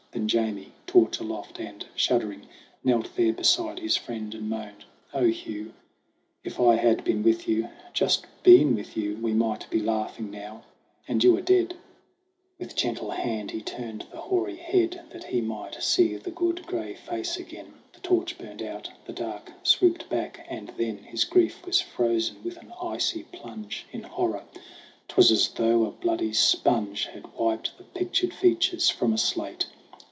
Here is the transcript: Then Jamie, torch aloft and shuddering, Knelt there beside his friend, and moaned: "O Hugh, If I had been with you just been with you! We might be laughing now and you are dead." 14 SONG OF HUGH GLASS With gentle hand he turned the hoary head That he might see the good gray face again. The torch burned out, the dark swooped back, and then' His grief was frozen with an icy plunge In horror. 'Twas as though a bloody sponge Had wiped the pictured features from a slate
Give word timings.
Then 0.13 0.27
Jamie, 0.27 0.73
torch 0.87 1.21
aloft 1.21 1.57
and 1.57 1.85
shuddering, 1.95 2.45
Knelt 2.83 3.15
there 3.15 3.31
beside 3.31 3.79
his 3.79 3.95
friend, 3.95 4.35
and 4.35 4.49
moaned: 4.49 4.83
"O 5.13 5.27
Hugh, 5.27 5.71
If 6.43 6.59
I 6.59 6.75
had 6.75 7.05
been 7.05 7.23
with 7.23 7.47
you 7.47 7.69
just 7.93 8.25
been 8.43 8.75
with 8.75 8.97
you! 8.97 9.15
We 9.21 9.31
might 9.33 9.69
be 9.69 9.79
laughing 9.79 10.29
now 10.29 10.63
and 11.07 11.23
you 11.23 11.37
are 11.37 11.41
dead." 11.41 11.75
14 11.77 11.77
SONG 11.77 11.79
OF 11.79 12.09
HUGH 12.11 12.35
GLASS 12.59 12.67
With 12.67 12.75
gentle 12.75 13.11
hand 13.11 13.51
he 13.51 13.61
turned 13.61 14.05
the 14.11 14.17
hoary 14.17 14.57
head 14.57 15.01
That 15.11 15.23
he 15.23 15.39
might 15.39 15.81
see 15.81 16.17
the 16.17 16.29
good 16.29 16.67
gray 16.67 16.93
face 16.93 17.37
again. 17.37 17.75
The 17.93 18.01
torch 18.01 18.37
burned 18.37 18.61
out, 18.61 18.89
the 19.05 19.13
dark 19.13 19.53
swooped 19.63 20.09
back, 20.09 20.45
and 20.49 20.73
then' 20.75 20.97
His 21.09 21.23
grief 21.23 21.65
was 21.65 21.79
frozen 21.79 22.43
with 22.43 22.57
an 22.57 22.73
icy 22.81 23.23
plunge 23.31 23.85
In 23.93 24.03
horror. 24.03 24.43
'Twas 25.07 25.31
as 25.31 25.47
though 25.51 25.85
a 25.85 25.91
bloody 25.91 26.33
sponge 26.33 27.05
Had 27.05 27.33
wiped 27.35 27.77
the 27.77 27.85
pictured 27.85 28.33
features 28.33 28.89
from 28.89 29.13
a 29.13 29.17
slate 29.17 29.67